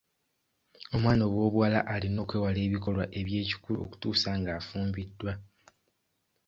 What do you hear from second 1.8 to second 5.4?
alina okwewala ebikolwa eby'ekikulu okutuusa ng'afumbiddwa.